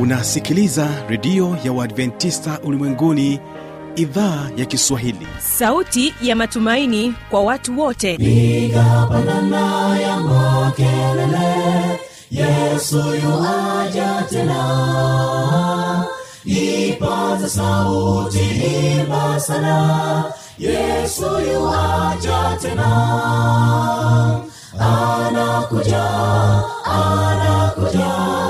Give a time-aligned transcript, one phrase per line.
[0.00, 3.40] unasikiliza redio ya uadventista ulimwenguni
[3.96, 5.26] idhaa ya kiswahili.
[5.38, 8.14] Sauti ya matumaini kwa watu wote.
[8.14, 12.00] Igapanana ya makelele
[12.30, 16.04] yesu yuaja tena.
[16.44, 18.38] Ipaza sauti
[19.00, 20.24] imba sana
[20.58, 22.90] yesu yuaja tena.
[24.78, 26.04] Anakuja
[26.84, 28.49] anakuja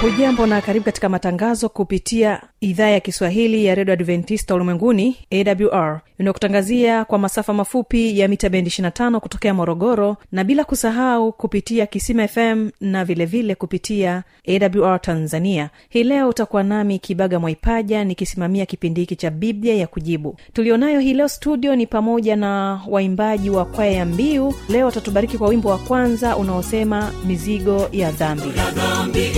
[0.00, 7.04] hujambo na karibu katika matangazo kupitia idhaa ya kiswahili ya redio adventista ulimwenguni awr inayokutangazia
[7.04, 12.70] kwa masafa mafupi ya mita bendi 25 kutokea morogoro na bila kusahau kupitia kisima fm
[12.80, 15.70] na vilevile vile kupitia awr tanzania.
[15.88, 20.36] Hii leo utakuwa nami kibaga mwaipaja nikisimamia kipindi hiki cha biblia ya kujibu.
[20.52, 24.54] Tulionayo hii leo studio ni pamoja na waimbaji wa kwaya ya mbiu.
[24.68, 28.48] Leo watatubariki kwa wimbo wa kwanza unaosema mizigo ya dhambi.
[28.58, 29.32] Ya dhambi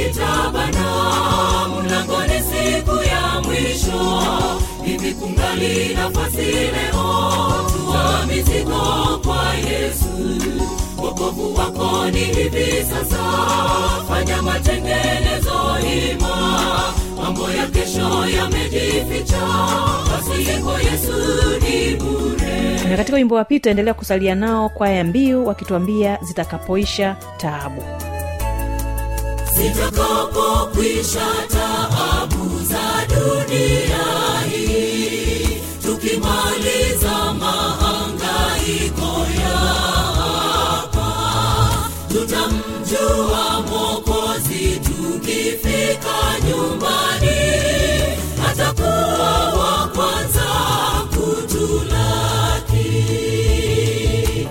[0.49, 4.23] itabana mlangoni siku ya mwisho.
[4.85, 7.33] Hivi kungali nafasi leo.
[7.77, 10.09] Tua mizigo kwa yesu.
[11.03, 13.19] Wokovu wako ni hivi sasa.
[14.09, 15.79] Fanya matengenezo
[16.13, 19.41] ima, mambo ya kesho yamejificha.
[20.11, 21.13] Pasipo yesu
[21.61, 22.81] ni bure.
[22.91, 27.83] Na katika wimbo wa pita, endelea kusalia nao kwaya ya mbiu wakituambia zitakapoisha taabu
[29.59, 34.07] zitakapokwisha taabu za dunia
[34.51, 39.57] hii tukimaliza mahangaiko ya
[40.19, 41.11] hapa
[42.09, 46.17] tutamjua mwokozi tukifika
[46.49, 47.41] nyumbani
[48.51, 50.49] atakuwa wa kwanza
[51.11, 52.89] kutulaki.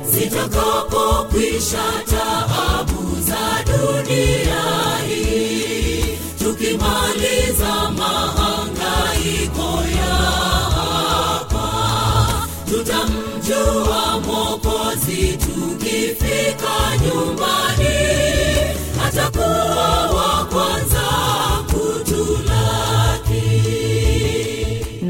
[0.10, 4.64] Zitakapokwisha taabu za dunia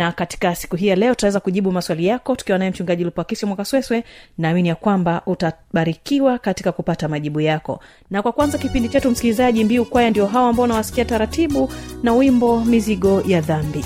[0.07, 4.03] na katika siku hii ya leo tutaweza kujibu maswali yako tukiwa naye mchungaji lupakisi mwakasweswe.
[4.37, 7.79] Naamini ya kwamba utabarikiwa katika kupata majibu yako.
[8.11, 11.69] Na kwa kwanza kipindi chetu msikilizaji mbiu kwaya ndio hawa ambao unawasikia taratibu
[12.03, 13.85] na wimbo mizigo ya dhambi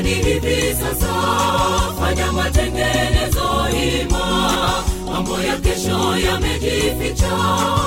[0.00, 1.12] wako ni hivi sasa
[2.00, 3.68] fanya matengenezo
[4.02, 7.30] ima mambo ya kesho yamejificha.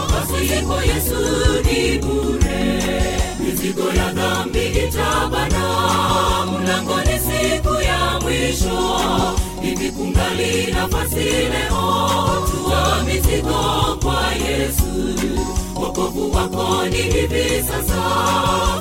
[0.09, 1.17] Pasipo yesu
[1.65, 2.42] ni bure
[3.63, 5.65] mizigo ya dhambi itabana
[6.45, 8.79] mlangoni siku ya mwisho.
[9.61, 15.15] Hivi kungali nafasi leo tua mizigo kwa yesu.
[15.75, 18.01] Wokovu wako ni hivi sasa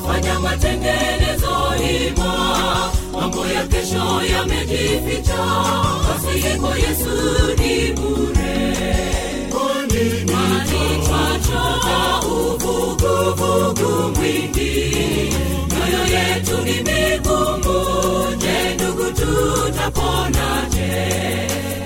[0.06, 2.92] fanya matengenezo hima.
[3.12, 5.38] Mambo ya kesho yamejificha
[6.08, 7.14] pasipo yesu
[7.58, 8.76] ni bure.
[9.50, 10.24] Kwani
[11.06, 12.21] twachota
[13.26, 14.96] uvuguvugu mwingi
[15.68, 17.78] mioyo yetu ni migumu
[18.38, 20.92] je ndugu tutaponaje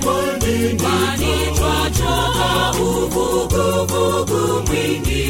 [0.02, 5.24] kwani twachoka uvuguvugu mwingi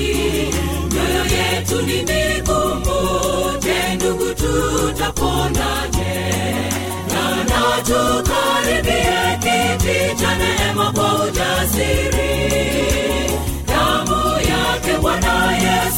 [0.92, 2.98] mioyo yetu ni migumu
[3.60, 6.12] je ndugu tutaponaje
[7.08, 7.60] nana
[9.40, 12.15] kiti cha neema kwa ujasiri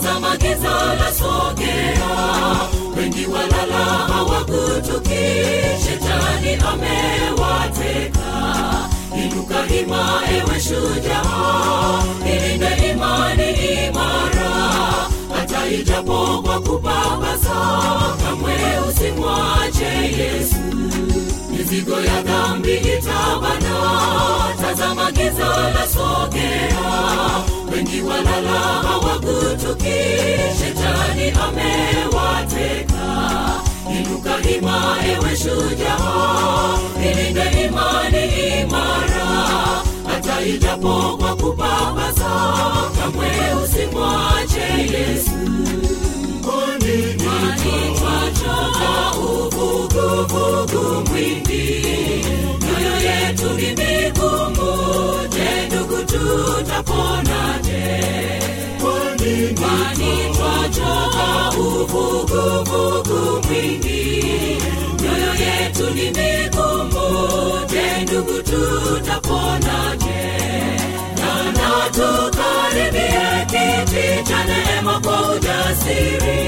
[0.00, 2.10] tazama giza la sogea.
[2.96, 5.24] Wengi walala hawakutuki.
[5.84, 8.30] Shetani amewateka.
[9.24, 12.02] Inuka hima ewe shujaa.
[12.26, 13.50] Ilinde imani
[13.86, 14.50] imara.
[15.36, 17.56] Hata ijapo kwa kupapasa
[18.24, 18.54] kamwe
[18.88, 19.84] usimwache
[20.22, 20.56] yesu
[21.70, 23.76] mizigo ya dhambi itabana.
[24.60, 27.44] Tazama giza la sogea.
[27.72, 29.98] Wengi walala hawakutuki
[30.58, 33.06] shetani amewateka.
[33.98, 36.78] Inuka hima ewe shujaa.
[37.04, 38.24] Ilinde imani
[38.60, 39.28] imara.
[40.06, 42.30] Hata ijapo kwa kupapasa
[43.00, 43.30] kamwe
[43.64, 45.30] usimwache yesu.
[46.42, 47.49] Twachoka
[62.46, 64.02] uvuguvugu mwingi
[65.00, 67.06] mioyo yetu ni migumu
[67.70, 70.22] je ndugu tutaponaje?
[71.20, 76.40] Nana tukaribie kiti cha neema kwa ujasiri.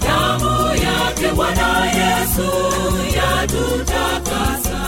[0.00, 2.48] Damu yake bwana yesu
[3.16, 4.80] yatutakasa.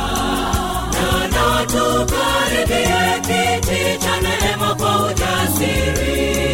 [0.93, 6.48] Nana tukaribie kiti cha neema kwa ujasiri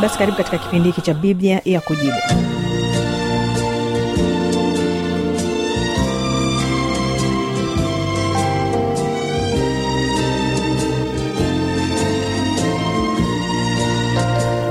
[0.00, 2.16] basi karibu katika kipindi hiki cha biblia ya kujibu.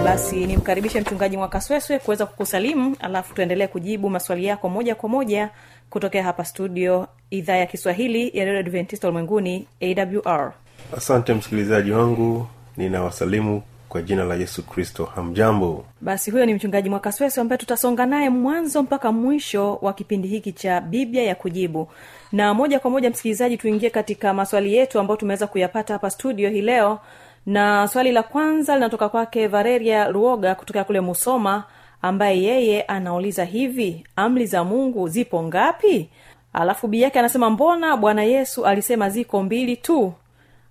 [0.03, 5.50] Basi nimkaribishe mchungaji mwakasweswe kuweza kukusalimu alafu tuendelee kujibu maswali yako moja kwa moja
[5.89, 10.53] kutokea hapa studio idhaa ya kiswahili ya redio adventista ulimwenguni awr
[10.97, 12.47] asante msikilizaji wangu
[12.77, 15.06] ninawasalimu kwa jina la yesu kristo.
[15.06, 15.85] Hamjambo?
[16.01, 20.81] Basi huyo ni mchungaji mwakasweso ambaye tutasonga naye mwanzo mpaka mwisho wa kipindi hiki cha
[20.81, 21.88] biblia ya kujibu.
[22.31, 26.62] Na moja kwa moja msikilizaji tuingie katika maswali yetu ambayo tumeweza kuyapata hapa studio hii
[26.62, 27.00] leo.
[27.45, 31.63] Na swali la kwanza linatoka kwake vareria ruoga kutoka kule musoma
[32.03, 36.09] ambaye yeye anauliza hivi amri za mungu zipo ngapi?
[36.53, 40.13] Alafu bii yake anasema mbona bwana yesu alisema ziko mbili tu?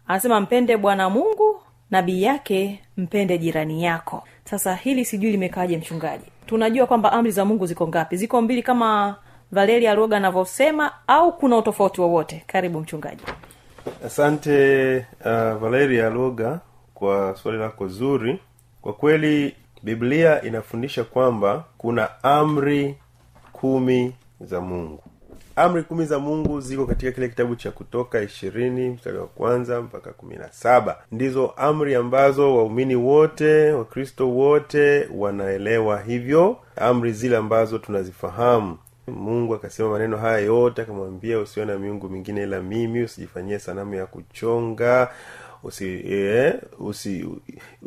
[0.06, 4.24] Anasema mpende bwana mungu na bii yake mpende jirani yako.
[4.44, 6.24] Sasa hili sijui limekaaje mchungaji?
[6.46, 8.16] Tunajua kwamba amri za mungu ziko ngapi?
[8.16, 9.16] Ziko mbili kama
[9.52, 12.44] valeria roga anavyosema au kuna utofauti wowote?
[12.46, 13.22] Karibu mchungaji.
[14.06, 16.60] Asante uh, valeria roga
[16.94, 18.38] kwa swali lako zuri.
[18.82, 22.94] Kwa kweli biblia inafundisha kwamba kuna amri
[23.52, 25.02] kumi za mungu.
[25.56, 30.10] Amri kumi za mungu ziko katika kile kitabu cha kutoka ishirini mstari wa kwanza mpaka
[30.12, 30.98] kumi na saba.
[31.12, 36.56] Ndizo amri ambazo waumini wote wakristo wote wanaelewa hivyo.
[36.76, 38.78] Amri zile ambazo tunazifahamu.
[39.08, 44.06] Mungu akasema maneno haya yote akamwambia usiwe na miungu mingine ila mimi usijifanyie sanamu ya
[44.06, 45.08] kuchonga
[45.64, 47.28] usi eh, usi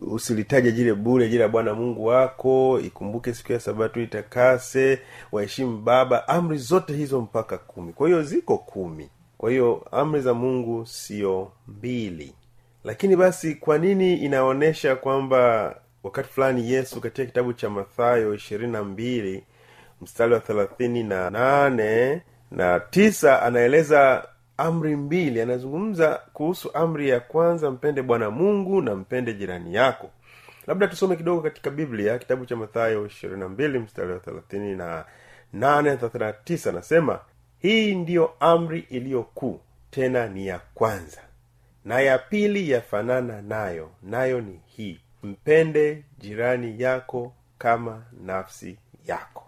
[0.01, 2.79] usilitaje jile bure jile bwana mungu wako.
[2.83, 4.99] Ikumbuke siku ya sabato itakase.
[5.31, 6.27] Waheshimu baba.
[6.27, 7.93] Amri zote hizo mpaka kumi.
[7.93, 9.09] Kwa hiyo ziko kumi.
[9.37, 12.33] Kwa hiyo amri za mungu sio mbili.
[12.83, 18.83] Lakini basi kwa nini inaonyesha kwamba wakati fulani yesu katika kitabu cha mathayo ishirini na
[18.83, 19.43] mbili
[20.01, 25.41] mstari wa thelathini na nane na tisa anaeleza amri mbili.
[25.41, 30.09] Anazungumza kuhusu amri ya kwanza mpende bwana mungu na mpende jirani yako.
[30.67, 35.05] Labda tusome kidogo katika biblia kitabu cha mathayo ishirini na mbili mstari wa thelathini na
[35.53, 37.17] nane na thelathini
[37.59, 39.59] hii ndiyo amri iliyo kuu
[39.91, 41.21] tena ni ya kwanza
[41.85, 49.43] na ya pili yafanana nayo nayo ni hii mpende jirani yako kama nafsi yako.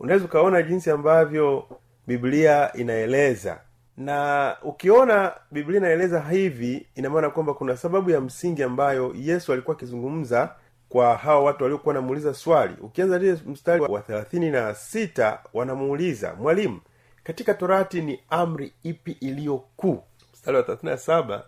[0.00, 1.68] Unaweza ukaona jinsi ambavyo
[2.06, 3.60] biblia inaeleza
[3.96, 9.76] na ukiona biblia inaeleza hivi ina maana kwamba kuna sababu ya msingi ambayo yesu alikuwa
[9.76, 10.54] akizungumza
[10.88, 12.74] kwa hawa watu waliokuwa wanamuuliza swali.
[12.80, 16.80] Ukianza lile mstari wa thelathini na sita wanamuuliza mwalimu
[17.22, 20.02] katika torati ni amri ipi iliyo kuu?
[20.32, 21.44] Mstari wa thelathini na saba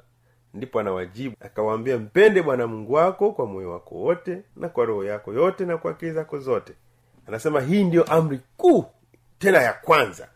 [0.55, 5.33] ndipo anawajibu akawaambia mpende bwana mungu wako kwa moyo wako wote na kwa roho yako
[5.33, 6.73] yote na kwa akili zako zote.
[7.26, 8.85] Anasema hii ndiyo amri kuu
[9.38, 10.28] tena ya kwanza.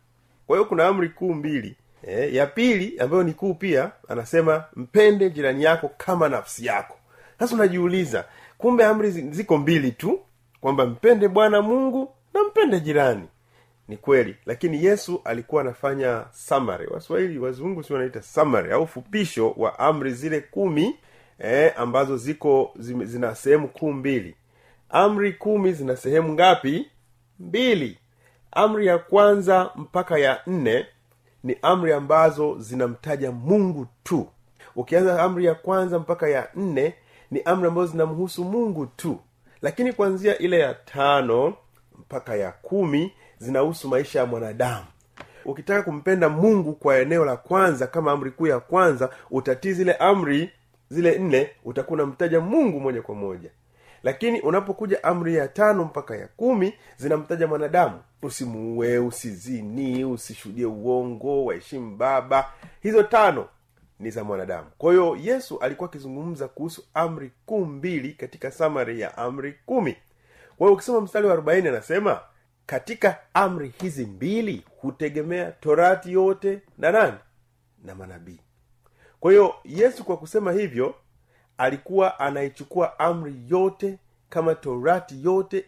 [0.46, 5.30] Kwa hiyo kuna amri kuu mbili e, ya pili ambayo ni kuu pia anasema mpende
[5.30, 6.98] jirani yako kama nafsi yako.
[7.38, 8.24] Sasa unajiuliza
[8.58, 10.20] kumbe amri ziko mbili tu
[10.60, 13.28] kwamba mpende bwana mungu na mpende jirani.
[13.88, 19.78] Ni kweli lakini yesu alikuwa anafanya samari waswahili wazungu si wanaita samari au fupisho wa
[19.78, 20.96] amri zile kumi
[21.38, 24.34] eh, ambazo ziko zime, zina sehemu kuu mbili.
[24.88, 26.90] Amri kumi zina sehemu ngapi?
[27.38, 27.98] Mbili.
[28.52, 30.86] Amri ya kwanza mpaka ya nne
[31.44, 34.28] ni amri ambazo zinamtaja mungu tu.
[34.76, 36.94] Ukianza amri ya kwanza mpaka ya nne
[37.30, 39.18] ni amri ambazo zinamhusu mungu tu.
[39.62, 41.54] Lakini kuanzia ile ya tano
[41.98, 44.84] mpaka ya kumi zinahusu maisha ya mwanadamu.
[45.44, 50.50] Ukitaka kumpenda mungu kwa eneo la kwanza kama amri kuu ya kwanza utatii zile amri
[50.90, 53.50] zile nne utakuwa unamtaja mungu moja kwa moja.
[54.02, 61.96] Lakini unapokuja amri ya tano mpaka ya kumi zinamtaja mwanadamu usimuue usizini usishuhudie uongo waheshimu
[61.96, 62.52] baba.
[62.82, 63.48] Hizo tano
[63.98, 64.68] ni za mwanadamu.
[64.78, 69.96] Kwa hiyo yesu alikuwa akizungumza kuhusu amri kuu mbili katika samari ya amri kumi.
[70.58, 72.20] Kwa hiyo ukisoma mstari wa arobaini anasema
[72.66, 77.16] katika amri hizi mbili hutegemea torati yote na nani?
[77.84, 78.40] Na manabii.
[79.20, 80.94] Kwa hiyo yesu kwa kusema hivyo
[81.58, 83.98] alikuwa anaichukua amri yote
[84.28, 85.64] kama torati yote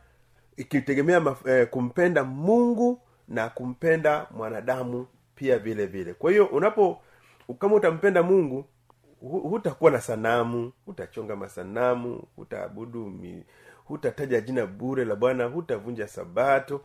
[0.57, 6.15] ikitegemea eh, kumpenda mungu na kumpenda mwanadamu pia vile vile.
[6.15, 7.01] Kwa hiyo unapo
[7.59, 8.65] kama utampenda mungu
[9.21, 13.13] hutakuwa na sanamu hutachonga masanamu hutaabudu
[13.85, 16.81] hutataja jina bure la bwana hutavunja sabato.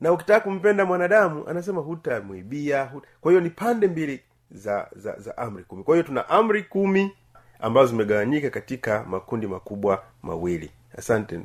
[0.00, 3.08] Na ukitaka kumpenda mwanadamu anasema hutamwibia huta...
[3.20, 5.82] kwa hiyo ni pande mbili za za za amri kumi.
[5.84, 7.12] Kwa hiyo tuna amri kumi
[7.60, 10.70] ambazo zimegawanyika katika makundi makubwa mawili.
[10.98, 11.40] Asante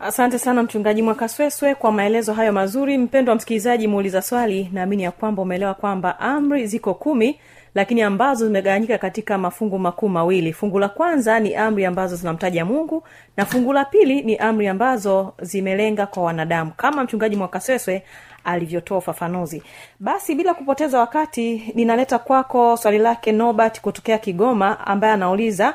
[0.00, 2.98] asante sana mchungaji mwakasweswe kwa maelezo hayo mazuri.
[2.98, 7.40] Mpendo wa msikilizaji muuliza swali naamini ya kwamba umeelewa kwamba amri ziko kumi
[7.74, 10.52] lakini ambazo zimegawanyika katika mafungu makuu mawili.
[10.52, 13.02] Fungu la kwanza ni amri ambazo zinamtaja mungu
[13.36, 18.02] na fungu la pili ni amri ambazo zimelenga kwa wanadamu kama mchungaji mwakasweswe
[18.44, 19.62] alivyotoa ufafanuzi.
[20.00, 25.74] Basi bila kupoteza wakati ninaleta kwako swali lake nobert kutokea kigoma ambaye anauliza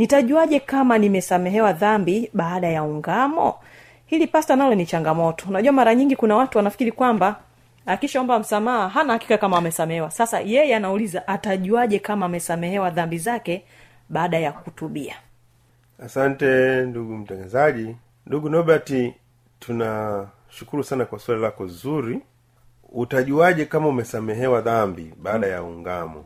[0.00, 3.54] nitajuaje kama nimesamehewa dhambi baada ya ungamo?
[4.06, 5.44] Hili pasta nalo ni changamoto.
[5.48, 7.36] Unajua mara nyingi kuna watu wanafikiri kwamba
[7.86, 10.10] akishaomba msamaha hana hakika kama amesamehewa.
[10.10, 13.64] Sasa yeye anauliza atajuaje kama amesamehewa dhambi zake
[14.08, 15.14] baada ya kutubia?
[16.04, 16.46] Asante
[16.86, 17.96] ndugu mtangazaji.
[18.26, 18.92] Ndugu nobert
[19.58, 22.20] tunashukuru sana kwa swali lako zuri.
[22.92, 26.24] Utajuaje kama umesamehewa dhambi baada ya ungamo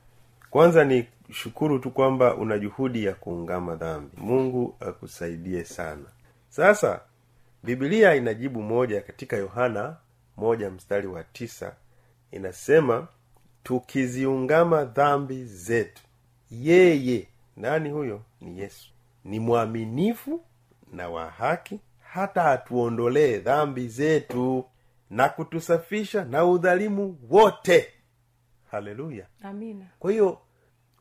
[0.55, 4.17] kwanza ni shukuru tu kwamba una juhudi ya kuungama dhambi.
[4.17, 6.05] Mungu akusaidie sana.
[6.49, 7.01] Sasa
[7.65, 9.97] bibilia inajibu moja katika yohana
[10.37, 11.75] moja mstari wa tisa.
[12.33, 13.09] Inasema
[13.63, 16.03] tukiziungama dhambi zetu
[16.51, 18.23] yeye nani huyo?
[18.41, 18.91] Ni yesu.
[19.25, 20.41] Ni mwaminifu
[20.93, 21.81] na wa haki
[22.13, 24.65] hata atuondolee dhambi zetu
[25.11, 27.89] na kutusafisha na udhalimu wote.
[28.71, 29.27] Haleluya.
[29.43, 29.85] Amina.
[29.99, 30.39] Kwa hiyo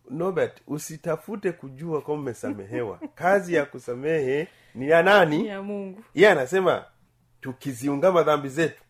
[0.10, 3.00] nobert usitafute kujua kwama umesamehewa.
[3.15, 5.48] Kazi ya kusamehe ni ya nani?
[5.48, 6.03] Ya mungu.
[6.13, 6.86] Iye anasema
[7.41, 8.83] tukiziungama dhambi zetu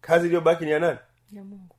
[0.00, 0.98] kazi iliyobaki ni ya nani?
[1.32, 1.76] Ya mungu.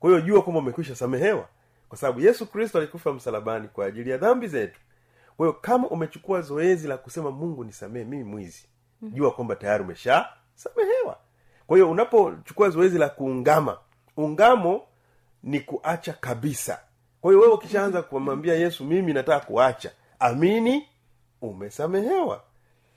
[0.00, 1.48] Kwa hiyo jua kwamba umekwisha samehewa.
[1.88, 4.80] Kwa sababu yesu kristo alikufa msalabani kwa ajili ya dhambi zetu.
[5.36, 8.68] Kwa hiyo kama umechukua zoezi la kusema mungu nisamehe mimi mwizi
[9.02, 11.18] jua kwamba tayari umesha samehewa.
[11.66, 13.78] Kwa hiyo unapochukua zoezi la kuungama
[14.16, 14.82] ungamo
[15.42, 16.80] ni kuacha kabisa
[17.20, 20.86] kwa hiyo wewe ukishaanza kumwambia yesu mimi nataka kuacha amini
[21.42, 22.42] umesamehewa.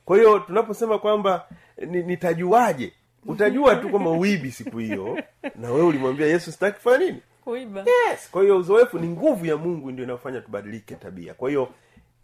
[0.06, 1.46] Kwa hiyo tunaposema kwamba
[1.88, 2.94] ni- nitajuaje?
[3.26, 5.24] Utajua tu kwamba uibi siku hiyo
[5.56, 7.22] na wewe ulimwambia yesu sitaki kufanya nini?
[7.44, 7.80] Kuiba.
[7.80, 8.30] Yes.
[8.32, 11.34] Kwa hiyo uzoefu ni nguvu ya mungu ndio inayofanya tubadilike tabia.
[11.34, 11.68] Kwa hiyo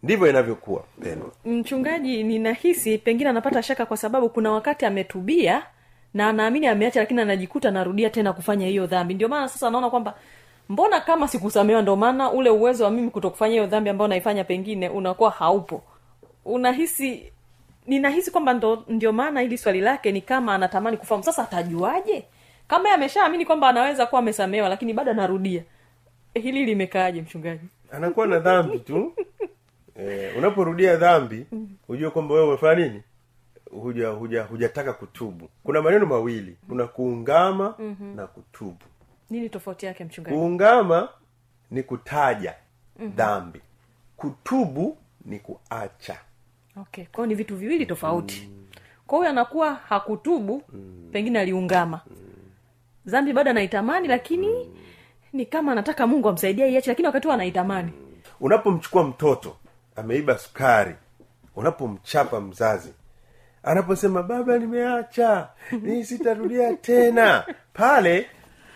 [0.03, 1.31] ndivyo inavyokuwa pendwa.
[1.45, 5.65] Mchungaji ninahisi pengine anapata shaka kwa sababu kuna wakati ametubia
[6.13, 9.13] na anaamini ameacha lakini anajikuta anarudia tena kufanya hiyo dhambi.
[9.13, 10.15] Ndio maana sasa anaona kwamba
[10.69, 14.89] mbona kama sikusamewa ndio maana ule uwezo wa mimi kutokufanya hiyo dhambi ambayo naifanya pengine
[14.89, 15.83] unakuwa haupo.
[16.45, 17.31] Unahisi
[17.87, 21.23] ninahisi kwamba ndo, ndio maana ili swali lake ni kama anatamani kufahamu.
[21.23, 22.25] Sasa atajuaje?
[22.67, 25.63] Kama ameshaamini kwamba anaweza kuwa amesamewa lakini bado anarudia.
[26.33, 27.65] Hili limekaaje mchungaji?
[27.91, 29.13] Anakuwa na dhambi tu.
[29.99, 31.45] Eh, unaporudia dhambi
[31.87, 33.01] hujue kwamba wewe umefanya nini?
[33.71, 35.49] Huja huja hujataka kutubu.
[35.63, 36.57] Kuna maneno mawili.
[36.69, 38.15] Kuna kuungama mm-hmm.
[38.15, 38.77] na kutubu
[39.29, 41.09] nini tofauti yake mchungaji kuungama
[41.71, 42.53] ni kutaja
[42.99, 43.15] mm-hmm.
[43.15, 43.61] dhambi
[44.17, 46.19] kutubu ni kuacha
[46.81, 48.65] okay kwao ni vitu viwili tofauti mm.
[49.07, 51.09] kwa huyo anakuwa hakutubu mm.
[51.11, 52.15] pengine aliungama mm.
[53.05, 54.75] zambi bado anaitamani lakini mm.
[55.33, 57.91] ni kama anataka mungu amsaidia iache lakini wakati huo anaitamani
[58.39, 59.57] unapomchukua mtoto
[59.95, 60.95] ameiba sukari
[61.55, 62.93] unapomchapa mzazi
[63.63, 65.49] anaposema baba nimeacha
[65.83, 68.27] ni sitarudia tena pale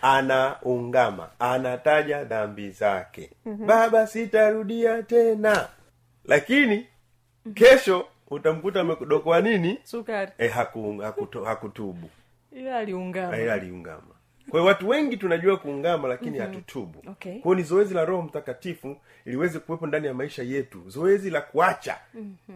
[0.02, 3.30] anaungama anataja dhambi zake.
[3.44, 5.68] Baba sitarudia tena.
[6.24, 6.86] Lakini
[7.54, 9.78] kesho utamkuta amekudokoa nini?
[9.84, 10.32] Sukari.
[10.38, 11.02] E, haku,
[11.44, 12.10] hakutubu.
[12.52, 13.38] Ila aliungama.
[13.38, 14.02] Ila aliungama
[14.50, 17.02] kwa hiyo watu wengi tunajua kuungama lakini hatutubu.
[17.10, 17.38] Okay.
[17.38, 20.82] kwao ni zoezi la roho mtakatifu iliweze kuwepo ndani ya maisha yetu.
[20.86, 21.96] Zoezi la kuacha.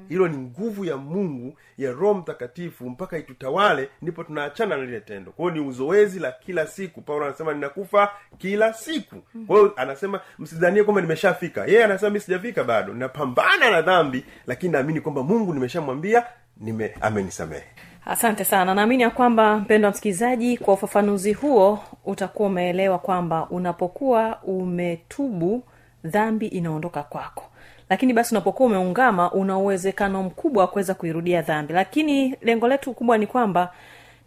[0.08, 5.32] Hilo ni nguvu ya mungu ya roho mtakatifu mpaka itutawale ndipo tunaachana na lile tendo.
[5.32, 7.00] Kwao ni uzoezi la kila siku.
[7.02, 9.14] Paulo anasema ninakufa kila siku.
[9.14, 9.46] Mm-hmm.
[9.46, 11.66] kwao anasema msidhanie kwamba nimeshafika.
[11.66, 12.94] Yeye anasema mi sijafika bado.
[12.94, 16.26] Napambana na dhambi lakini naamini kwamba mungu nimeshamwambia
[16.56, 17.64] nime amenisamehe
[18.06, 18.74] asante sana.
[18.74, 25.62] Naamini ya kwamba mpendo wa msikilizaji kwa ufafanuzi huo utakuwa umeelewa kwamba unapokuwa umetubu
[26.04, 27.44] dhambi inaondoka kwako.
[27.90, 31.72] Lakini basi unapokuwa umeungama una uwezekano mkubwa wa kuweza kuirudia dhambi.
[31.74, 33.72] Lakini lengo letu kubwa ni kwamba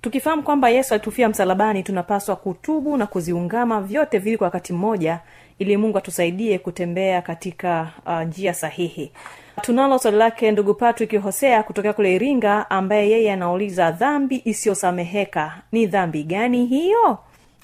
[0.01, 5.19] tukifahamu kwamba yesu alitufia msalabani tunapaswa kutubu na kuziungama vyote vili kwa wakati mmoja
[5.59, 9.12] ili mungu atusaidie kutembea katika uh, njia sahihi
[9.60, 15.86] tunalo swali lake ndugu patrick hosea kutokea kule iringa ambaye yeye anauliza dhambi isiyosameheka ni
[15.88, 17.18] dhambi gani hiyo?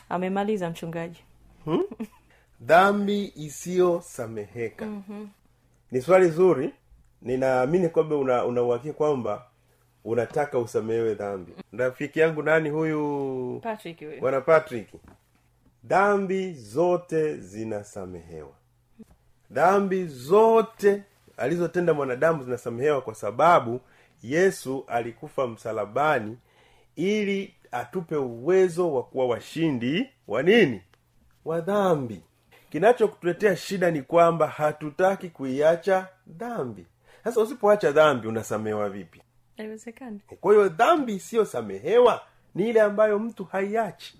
[0.09, 1.19] Amemaliza mchungaji.
[2.61, 4.85] Dhambi isiyosameheka.
[4.85, 5.29] Mm-hmm.
[5.91, 6.73] ni swali zuri.
[7.21, 9.45] Ninaamini kwamba una unauhakia kwamba
[10.05, 11.51] unataka usamehewe dhambi.
[11.73, 13.59] Rafiki yangu nani huyu?
[13.63, 14.87] Patrick bwana patrick.
[15.83, 18.53] Dhambi zote zinasamehewa.
[19.51, 21.03] Dhambi zote
[21.37, 23.81] alizotenda mwanadamu zinasamehewa kwa sababu
[24.23, 26.37] yesu alikufa msalabani
[26.95, 30.81] ili atupe uwezo wa kuwa washindi wa nini?
[31.45, 32.21] Wa dhambi.
[32.69, 36.85] Kinachokutuletea shida ni kwamba hatutaki kuiacha dhambi.
[37.23, 39.21] Sasa usipoacha dhambi unasamehewa vipi?
[39.57, 40.19] Haiwezekani.
[40.41, 42.21] Kwa hiyo dhambi isiyosamehewa
[42.55, 44.19] ni ile ambayo mtu haiachi.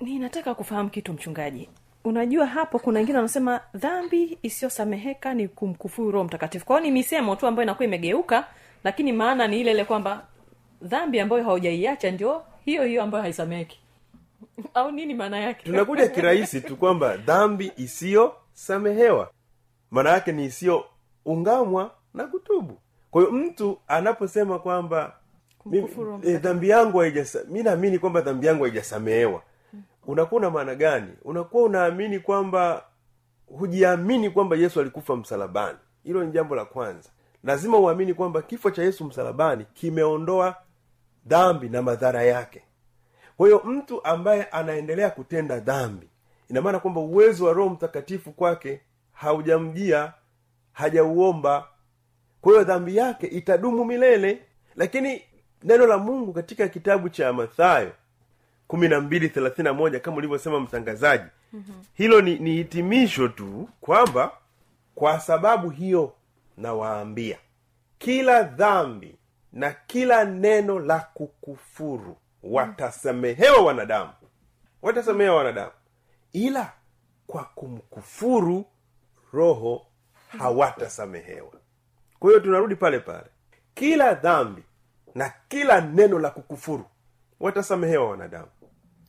[0.00, 1.68] Ninataka kufahamu kitu mchungaji
[2.04, 6.66] unajua hapo kuna wengine wanasema dhambi isiyosameheka ni kumkufuru roho mtakatifu.
[6.66, 8.46] Kwao ni misemo tu ambayo inakuwa imegeuka
[8.84, 10.26] lakini maana ni ile ile kwamba
[10.82, 13.80] dhambi ambayo haujaiacha ndio hiyo hiyo ambayo haisameheki.
[14.74, 15.62] Au nini maana yake?
[15.64, 19.30] Tunakuja kirahisi tu kwamba dhambi isiyosamehewa
[19.90, 22.78] maana yake ni isiyoungamwa na kutubu.
[23.10, 25.16] Kwa hiyo mtu anaposema kwamba
[26.24, 29.42] eh, dhambi yangu haijasa mi naamini kwamba dhambi yangu haijasamehewa
[30.06, 31.12] unakuwa una maana gani?
[31.22, 32.84] Unakuwa unaamini kwamba
[33.46, 35.78] hujiamini kwamba yesu alikufa msalabani.
[36.04, 37.10] Hilo ni jambo la kwanza.
[37.44, 40.56] Lazima uamini kwamba kifo cha yesu msalabani kimeondoa
[41.26, 42.62] dhambi na madhara yake.
[43.36, 46.08] Kwa hiyo mtu ambaye anaendelea kutenda dhambi
[46.48, 48.80] ina maana kwamba uwezo wa roho mtakatifu kwake
[49.12, 50.12] haujamjia
[50.72, 51.68] hajauomba.
[52.40, 54.42] Kwa hiyo dhambi yake itadumu milele.
[54.76, 55.22] Lakini
[55.62, 57.92] neno la mungu katika kitabu cha mathayo
[58.72, 61.24] kumi na mbili thelathini na moja kama ulivyosema mtangazaji.
[61.52, 61.84] Mm-hmm.
[61.94, 64.30] hilo ni, ni hitimisho tu kwamba
[64.94, 66.12] kwa sababu hiyo
[66.56, 67.38] nawaambia
[67.98, 69.16] kila dhambi
[69.52, 74.10] na kila neno la kukufuru watasamehewa wanadamu.
[74.82, 75.72] Watasamehewa wanadamu.
[76.32, 76.72] Ila
[77.26, 78.64] kwa kumkufuru
[79.32, 79.86] roho
[80.38, 81.52] hawatasamehewa.
[82.18, 83.26] Kwa hiyo tunarudi pale pale.
[83.74, 84.62] Kila dhambi
[85.14, 86.84] na kila neno la kukufuru
[87.40, 88.48] watasamehewa wanadamu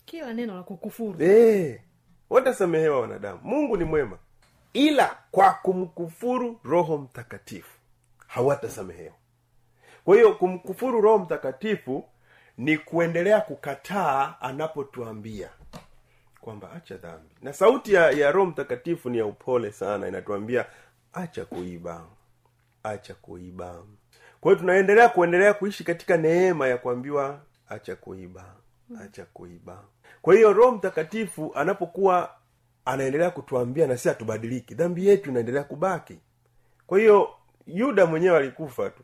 [0.05, 1.23] kila neno la kukufuru.
[1.23, 1.79] Eh,
[2.29, 3.39] watasamehewa wanadamu.
[3.43, 4.17] Mungu ni mwema.
[4.73, 7.77] Ila kwa kumkufuru roho mtakatifu
[8.27, 9.13] hawatasamehewa.
[10.05, 12.05] Kwa hiyo kumkufuru roho mtakatifu
[12.57, 15.49] ni kuendelea kukataa anapotuambia
[16.41, 17.35] kwamba acha dhambi.
[17.41, 20.65] Na sauti ya, ya roho mtakatifu ni ya upole sana inatuambia
[21.13, 22.05] acha kuiba.
[22.83, 23.83] Acha kuiba.
[24.41, 28.45] Kwa hiyo tunaendelea kuendelea kuishi katika neema ya kuambiwa acha kuiba
[29.01, 29.83] acha kuiba.
[30.21, 32.29] Kwa hiyo roho mtakatifu anapokuwa
[32.85, 36.19] anaendelea kutuambia na si hatubadiliki dhambi yetu inaendelea kubaki.
[36.87, 37.29] Kwa hiyo
[37.67, 39.03] yuda mwenyewe alikufa tu.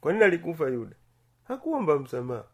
[0.00, 0.96] Kwa nini alikufa yuda?
[1.44, 2.44] Hakuomba msamaha.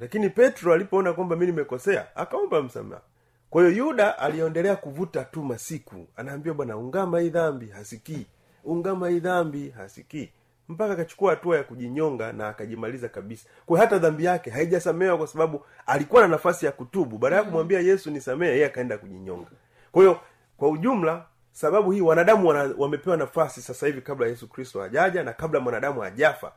[0.00, 3.02] Lakini petro alipoona kwamba mi nimekosea akaomba msamaha.
[3.50, 6.06] Kwa hiyo yuda aliendelea kuvuta tu masiku.
[6.16, 8.26] Anaambiwa bwana ungama hii dhambi hasikii.
[8.64, 10.30] Ungama hii dhambi hasikii
[10.68, 13.48] mpaka akachukua hatua ya kujinyonga na akajimaliza kabisa.
[13.66, 17.18] Kwa hata dhambi yake haijasamehewa kwa sababu alikuwa na nafasi ya kutubu.
[17.18, 19.50] Baada ya kumwambia yesu nisamehe yeye akaenda kujinyonga.
[19.92, 20.20] Kwa hiyo
[20.56, 25.32] kwa ujumla sababu hii wanadamu wana, wamepewa nafasi sasa hivi kabla yesu kristo hajaja na
[25.32, 26.52] kabla mwanadamu hajafa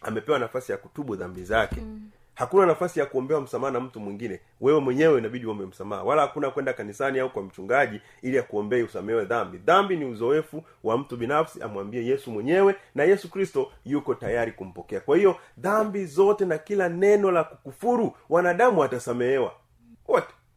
[0.00, 1.80] amepewa nafasi ya kutubu dhambi zake.
[1.80, 2.10] Mm.
[2.34, 4.40] Hakuna nafasi ya kuombewa msamaha na mtu mwingine.
[4.60, 6.02] Wewe mwenyewe inabidi uombe msamaha.
[6.02, 9.58] Wala hakuna kwenda kanisani au kwa mchungaji ili akuombee usamewe dhambi.
[9.58, 15.00] Dhambi ni uzoefu wa mtu binafsi amwambie yesu mwenyewe na yesu kristo yuko tayari kumpokea.
[15.00, 19.52] Kwa hiyo dhambi zote na kila neno la kukufuru wanadamu watasamehewa.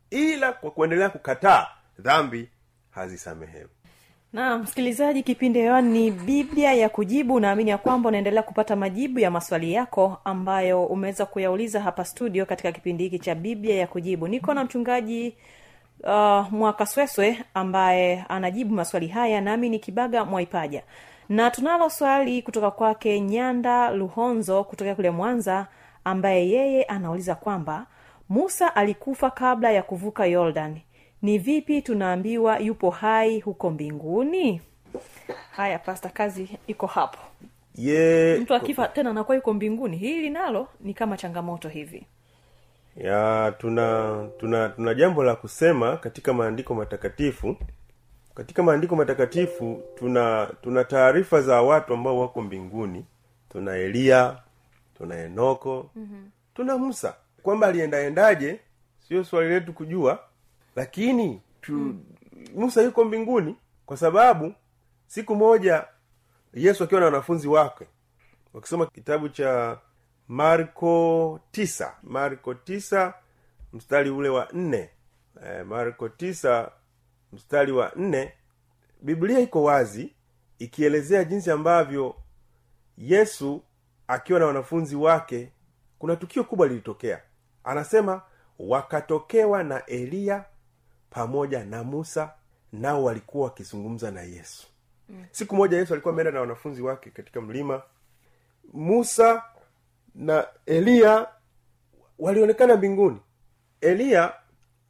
[0.10, 1.68] Ila kwa kuendelea kukataa
[2.00, 2.50] dhambi
[2.92, 3.70] hazisamehewi
[4.34, 7.40] na msikilizaji kipindi hewani ni biblia ya kujibu.
[7.40, 12.72] Naamini ya kwamba unaendelea kupata majibu ya maswali yako ambayo umeweza kuyauliza hapa studio katika
[12.72, 14.28] kipindi hiki cha biblia ya kujibu.
[14.28, 15.36] Niko na mchungaji
[16.04, 20.84] uh, mwakasweswe ambaye anajibu maswali haya nami ni kibaga mwaipaja.
[21.30, 25.68] Na tunalo swali kutoka kwake nyanda luhonzo kutokea kule mwanza
[26.04, 27.86] ambaye yeye anauliza kwamba
[28.30, 30.78] musa alikufa kabla ya kuvuka yordan
[31.24, 34.62] ni vipi tunaambiwa yupo hai huko mbinguni?
[35.52, 37.18] Haya pasta kazi iko hapo.
[37.76, 38.40] Yeah.
[38.40, 39.98] mtu akifa tena anakuwa yuko mbinguni.
[39.98, 42.06] Hili nalo ni kama changamoto hivi.
[42.98, 47.56] Ya tuna tuna tuna jambo la kusema katika maandiko matakatifu.
[48.36, 53.06] Katika maandiko matakatifu tuna tuna taarifa za watu ambao wako mbinguni.
[53.50, 54.38] Tuna eliya
[54.98, 55.90] tuna enoko.
[55.96, 56.30] Mm-hmm.
[56.56, 57.16] tuna musa.
[57.44, 58.60] Kwamba aliendaendaje
[59.08, 60.20] sio swali letu kujua
[60.76, 62.04] lakini tu, mm.
[62.56, 63.56] musa yuko mbinguni
[63.86, 64.54] kwa sababu
[65.08, 65.86] siku moja
[66.54, 67.86] yesu akiwa na wanafunzi wake
[68.54, 69.78] wakisoma kitabu cha
[70.28, 73.14] marko tisa marko tisa
[73.74, 74.90] mstari ule wa nne.
[75.46, 76.72] E, marko tisa
[77.34, 78.34] mstari wa nne.
[79.02, 80.14] Biblia iko wazi
[80.60, 82.16] ikielezea jinsi ambavyo
[82.98, 83.64] yesu
[84.08, 85.52] akiwa na wanafunzi wake
[86.00, 87.22] kuna tukio kubwa lilitokea.
[87.64, 88.22] Anasema
[88.60, 90.46] wakatokewa na eliya
[91.14, 92.34] pamoja na musa
[92.72, 94.68] nao walikuwa wakizungumza na yesu
[95.10, 95.26] mm.
[95.32, 97.82] siku moja yesu alikuwa ameenda na wanafunzi wake katika mlima
[98.74, 99.44] musa
[100.16, 101.28] na eliya
[102.20, 103.20] walionekana mbinguni
[103.82, 104.34] eliya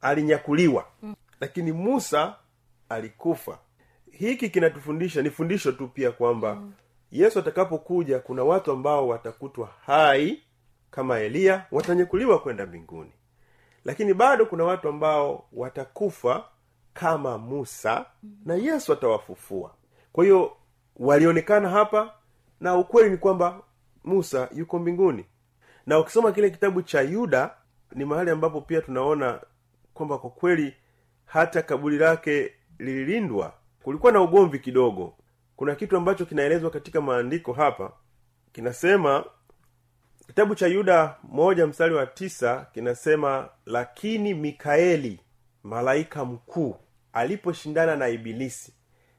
[0.00, 1.14] alinyakuliwa mm.
[1.40, 2.36] lakini musa
[2.88, 3.58] alikufa
[4.10, 6.72] hiki kinatufundisha ni fundisho tu pia kwamba mm.
[7.10, 10.42] yesu atakapokuja kuna watu ambao watakutwa hai
[10.90, 13.12] kama eliya watanyakuliwa kwenda mbinguni
[13.84, 16.44] lakini bado kuna watu ambao watakufa
[16.94, 18.06] kama musa
[18.44, 19.74] na yesu atawafufua.
[20.12, 20.56] Kwa hiyo
[20.96, 22.14] walionekana hapa
[22.60, 23.60] na ukweli ni kwamba
[24.04, 25.24] musa yuko mbinguni.
[25.86, 27.54] Na ukisoma kile kitabu cha yuda
[27.94, 29.40] ni mahali ambapo pia tunaona
[29.94, 30.74] kwamba kwa kweli
[31.24, 33.52] hata kaburi lake lililindwa.
[33.82, 35.14] Kulikuwa na ugomvi kidogo.
[35.56, 37.92] Kuna kitu ambacho kinaelezwa katika maandiko hapa.
[38.52, 39.24] Kinasema
[40.26, 45.20] kitabu cha yuda moja mstari wa tisa kinasema lakini mikaeli
[45.62, 46.76] malaika mkuu
[47.12, 48.74] aliposhindana na ibilisi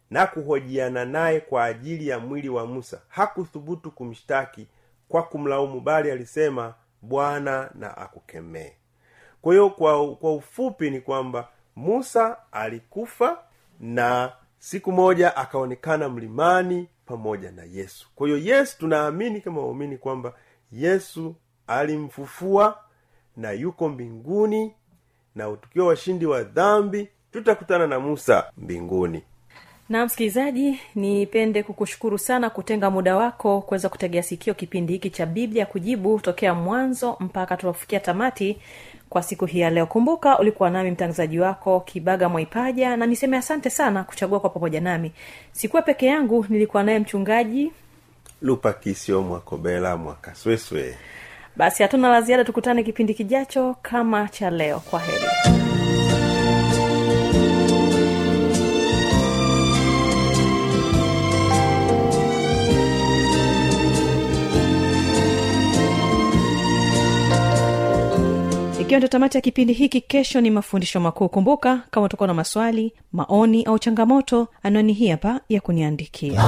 [0.10, 4.68] na kuhojiana naye kwa ajili ya mwili wa musa hakuthubutu kumshtaki
[5.10, 8.72] kwa kumlaumu bali alisema bwana na akukemee
[9.42, 13.38] kwa hiyo kwa, ufupi ni kwamba musa alikufa
[13.80, 18.08] na siku moja akaonekana mlimani pamoja na yesu.
[18.16, 20.34] Kwa hiyo yesu tunaamini kama waumini kwamba
[20.72, 21.36] yesu
[21.68, 22.78] alimfufua
[23.38, 24.74] na yuko mbinguni
[25.36, 29.24] na tukiwa washindi wa dhambi tutakutana na musa mbinguni.
[29.90, 35.66] Na msikilizaji nipende kukushukuru sana kutenga muda wako kuweza kutegea sikio kipindi hiki cha biblia
[35.66, 38.58] kujibu tokea mwanzo mpaka tunafikia tamati
[39.10, 39.86] kwa siku hii ya leo.
[39.86, 45.12] Kumbuka ulikuwa nami mtangazaji wako kibaga mwaipaja na niseme asante sana kuchagua kwa pamoja nami.
[45.52, 47.72] Sikuwa peke yangu nilikuwa naye mchungaji
[48.46, 50.98] lupakisio mwakobela mwakasweswe.
[51.56, 54.80] Basi hatuna la ziada tukutane kipindi kijacho kama cha leo.
[54.80, 55.26] Kwa heri
[68.86, 71.30] ikiwa ndio tamati ya kipindi hiki kesho ni mafundisho makuu.
[71.30, 76.44] Kumbuka kama utakuwa na maswali maoni au changamoto anwani hii hapa ya kuniandikia.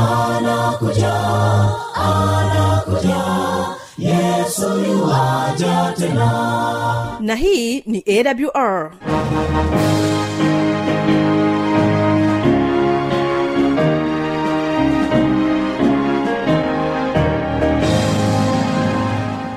[4.88, 7.18] Yuwaja tena.
[7.20, 8.92] Na hii ni awr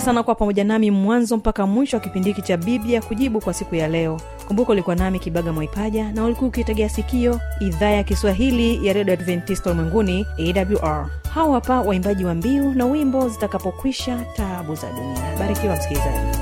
[0.00, 3.54] asante sana kuwa pamoja nami mwanzo mpaka mwisho wa kipindi hiki cha biblia kujibu kwa
[3.54, 4.20] siku ya leo.
[4.48, 9.70] Kumbuka ulikuwa nami kibaga mwaipaja na ulikuwa ukitegea sikio idhaa ya kiswahili ya redio adventista
[9.70, 15.36] ulimwenguni awr hawa hapa waimbaji wa mbiu na wimbo zitakapokwisha taabu za dunia.
[15.38, 16.38] Barikiwa msikilizaji.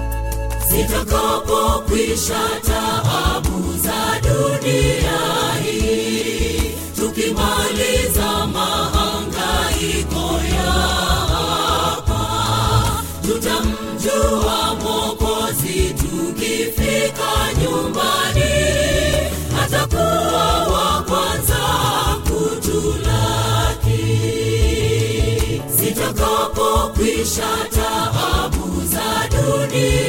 [0.68, 5.47] Zitakapokwisha taabu za dunia
[27.38, 30.07] zitakapokwisha taabu za dunia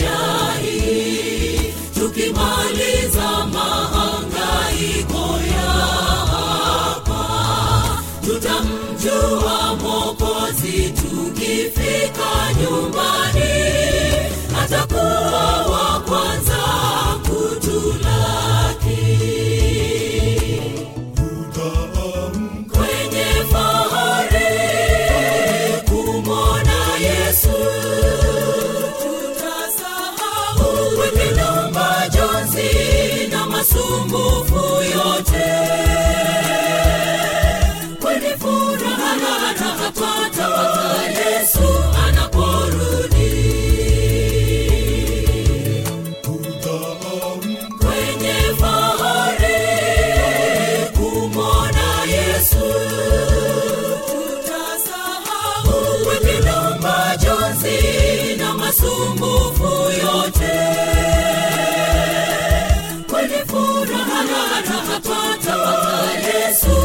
[58.99, 60.53] na masumbufu yote.
[63.09, 64.19] Kwenye furaha
[64.59, 65.57] atapata
[66.27, 66.78] yesu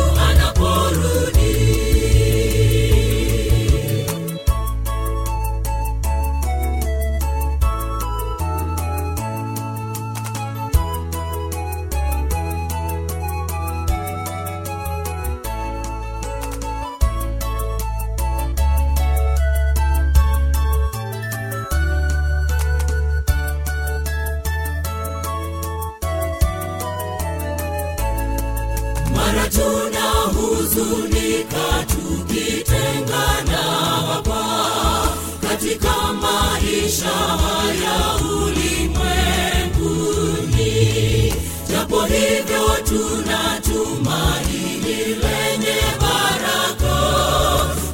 [42.88, 46.96] tuna tumaini lenye baraka.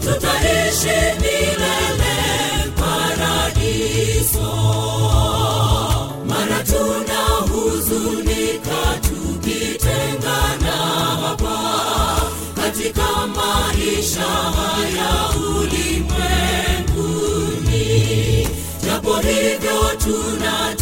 [0.01, 2.17] Tutaishi milele
[2.81, 4.51] paradiso.
[6.27, 7.21] Mara tuna
[7.53, 10.77] huzunika tukitengana
[11.23, 11.59] hapa.
[12.57, 15.11] Katika maisha haya
[17.11, 18.49] ulimwenguni.
[18.85, 20.75] Japo hivyo tuna